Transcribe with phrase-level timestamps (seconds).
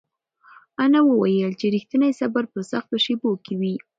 [0.83, 3.75] انا وویل چې رښتینی صبر په سختو شېبو کې وي.